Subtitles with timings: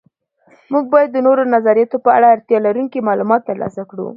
[0.71, 4.07] موږ باید د نورو نظریاتو په اړه اړتیا لرونکي معلومات تر لاسه کړو.